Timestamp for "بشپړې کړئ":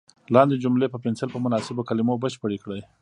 2.23-2.81